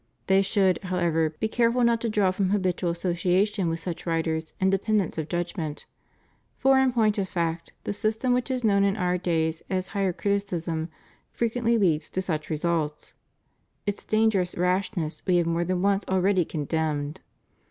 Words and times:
They 0.25 0.41
should, 0.41 0.79
however, 0.81 1.35
be 1.39 1.47
careful 1.47 1.83
not 1.83 2.01
to 2.01 2.09
draw 2.09 2.31
from 2.31 2.49
habitual 2.49 2.89
association 2.89 3.69
with 3.69 3.79
such 3.79 4.07
writers 4.07 4.55
independence 4.59 5.19
of 5.19 5.29
judgment, 5.29 5.85
for 6.57 6.79
in 6.79 6.91
point 6.91 7.19
of 7.19 7.29
fact 7.29 7.73
the 7.83 7.93
system 7.93 8.33
which 8.33 8.49
is 8.49 8.63
known 8.63 8.83
in 8.83 8.97
our 8.97 9.19
days 9.19 9.61
as 9.69 9.89
higher 9.89 10.11
criticism 10.11 10.89
frequently 11.31 11.77
leads 11.77 12.09
to 12.09 12.21
such 12.23 12.49
results. 12.49 13.13
Its 13.85 14.03
dangerous 14.03 14.55
rashness 14.55 15.21
We 15.27 15.35
have 15.35 15.45
more 15.45 15.63
than 15.63 15.83
once 15.83 16.03
already 16.09 16.45
condemned. 16.45 17.21